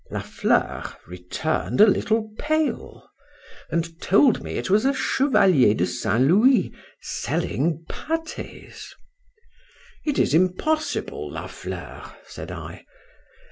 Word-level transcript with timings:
La 0.09 0.19
Fleur 0.23 0.97
returned 1.05 1.79
a 1.79 1.85
little 1.85 2.31
pale; 2.39 3.07
and 3.69 4.01
told 4.01 4.41
me 4.41 4.53
it 4.57 4.67
was 4.67 4.83
a 4.83 4.95
Chevalier 4.95 5.75
de 5.75 5.85
St. 5.85 6.23
Louis 6.27 6.71
selling 7.03 7.85
pâtés.—It 7.87 8.97
is 10.17 10.33
impossible, 10.33 11.31
La 11.31 11.45
Fleur, 11.45 12.03
said 12.25 12.49
I. 12.49 12.83